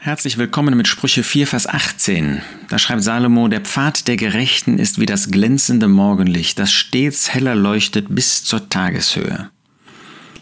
[0.00, 2.40] Herzlich willkommen mit Sprüche 4, Vers 18.
[2.68, 7.56] Da schreibt Salomo, der Pfad der Gerechten ist wie das glänzende Morgenlicht, das stets heller
[7.56, 9.50] leuchtet bis zur Tageshöhe.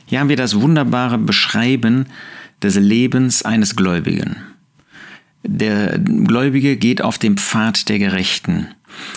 [0.05, 2.05] Hier haben wir das wunderbare Beschreiben
[2.63, 4.37] des Lebens eines Gläubigen.
[5.47, 8.69] Der Gläubige geht auf dem Pfad der Gerechten.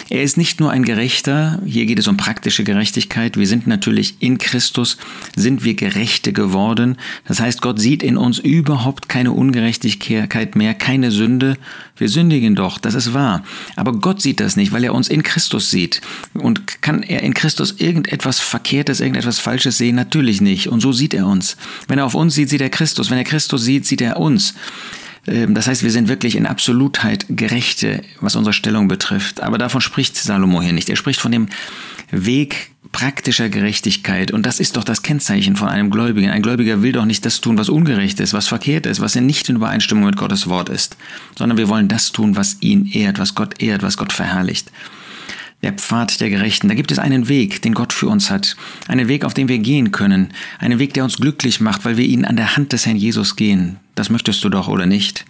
[0.09, 4.15] Er ist nicht nur ein Gerechter, hier geht es um praktische Gerechtigkeit, wir sind natürlich
[4.19, 4.97] in Christus,
[5.35, 6.97] sind wir Gerechte geworden.
[7.27, 11.57] Das heißt, Gott sieht in uns überhaupt keine Ungerechtigkeit mehr, keine Sünde.
[11.95, 13.43] Wir sündigen doch, das ist wahr.
[13.75, 16.01] Aber Gott sieht das nicht, weil er uns in Christus sieht.
[16.33, 19.95] Und kann er in Christus irgendetwas Verkehrtes, irgendetwas Falsches sehen?
[19.95, 20.67] Natürlich nicht.
[20.67, 21.57] Und so sieht er uns.
[21.87, 23.09] Wenn er auf uns sieht, sieht er Christus.
[23.11, 24.55] Wenn er Christus sieht, sieht er uns.
[25.27, 29.41] Ähm, das heißt, wir sind wirklich in Absolutheit Gerechte, was unsere Stellung betrifft.
[29.41, 30.89] Aber davon spricht Salomo hier nicht.
[30.89, 31.47] Er spricht von dem
[32.11, 34.31] Weg praktischer Gerechtigkeit.
[34.31, 36.29] Und das ist doch das Kennzeichen von einem Gläubigen.
[36.29, 39.49] Ein Gläubiger will doch nicht das tun, was ungerecht ist, was verkehrt ist, was nicht
[39.49, 40.97] in Übereinstimmung mit Gottes Wort ist,
[41.37, 44.71] sondern wir wollen das tun, was ihn ehrt, was Gott ehrt, was Gott verherrlicht
[45.61, 46.69] der Pfad der Gerechten.
[46.69, 48.55] Da gibt es einen Weg, den Gott für uns hat.
[48.87, 50.29] Einen Weg, auf dem wir gehen können.
[50.57, 53.35] Einen Weg, der uns glücklich macht, weil wir ihn an der Hand des Herrn Jesus
[53.35, 53.77] gehen.
[53.99, 55.25] Das möchtest du doch, oder nicht?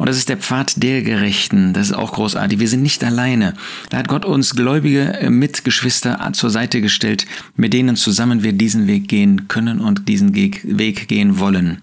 [0.00, 1.74] Und das ist der Pfad der Gerechten.
[1.74, 2.58] Das ist auch großartig.
[2.58, 3.52] Wir sind nicht alleine.
[3.90, 8.86] Da hat Gott uns gläubige äh, Mitgeschwister zur Seite gestellt, mit denen zusammen wir diesen
[8.86, 11.82] Weg gehen können und diesen Weg gehen wollen.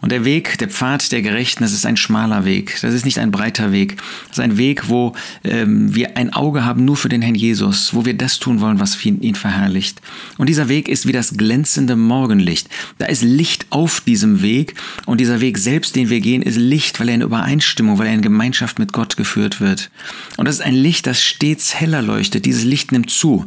[0.00, 2.78] Und der Weg, der Pfad der Gerechten, das ist ein schmaler Weg.
[2.80, 3.96] Das ist nicht ein breiter Weg.
[4.28, 7.92] Das ist ein Weg, wo ähm, wir ein Auge haben nur für den Herrn Jesus,
[7.92, 10.00] wo wir das tun wollen, was ihn verherrlicht.
[10.36, 12.68] Und dieser Weg ist wie das glänzende Morgenlicht.
[12.98, 14.74] Da ist Licht auf diesem Weg
[15.06, 18.14] und dieser Weg selbst, den wir gehen, ist Licht, weil er in Übereinstimmung, weil er
[18.14, 19.90] in Gemeinschaft mit Gott geführt wird.
[20.36, 22.44] Und das ist ein Licht, das stets heller leuchtet.
[22.44, 23.46] Dieses Licht nimmt zu.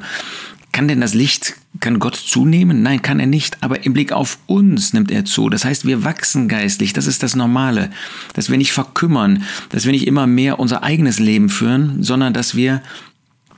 [0.72, 2.82] Kann denn das Licht, kann Gott zunehmen?
[2.82, 3.62] Nein, kann er nicht.
[3.62, 5.50] Aber im Blick auf uns nimmt er zu.
[5.50, 6.94] Das heißt, wir wachsen geistlich.
[6.94, 7.92] Das ist das Normale.
[8.34, 12.56] Dass wir nicht verkümmern, dass wir nicht immer mehr unser eigenes Leben führen, sondern dass
[12.56, 12.82] wir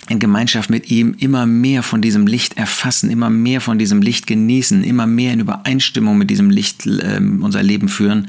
[0.09, 4.27] in Gemeinschaft mit ihm immer mehr von diesem Licht erfassen, immer mehr von diesem Licht
[4.27, 8.27] genießen, immer mehr in Übereinstimmung mit diesem Licht äh, unser Leben führen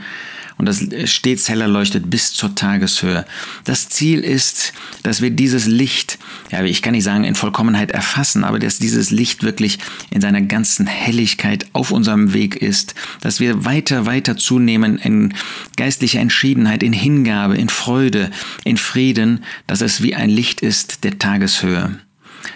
[0.57, 3.25] und das stets heller leuchtet bis zur Tageshöhe.
[3.65, 4.73] Das Ziel ist,
[5.03, 6.19] dass wir dieses Licht,
[6.51, 9.79] ja, ich kann nicht sagen in Vollkommenheit erfassen, aber dass dieses Licht wirklich
[10.11, 15.35] in seiner ganzen Helligkeit auf unserem Weg ist, dass wir weiter, weiter zunehmen in
[15.77, 18.31] geistlicher Entschiedenheit, in Hingabe, in Freude,
[18.65, 21.99] in Frieden, dass es wie ein Licht ist der Tageshöhe.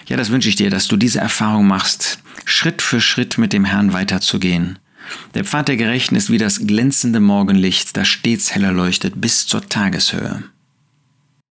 [0.06, 3.64] Ja, das wünsche ich dir, dass du diese Erfahrung machst, Schritt für Schritt mit dem
[3.64, 4.78] Herrn weiterzugehen.
[5.34, 9.66] Der Pfad der Gerechten ist wie das glänzende Morgenlicht, das stets heller leuchtet bis zur
[9.68, 10.42] Tageshöhe.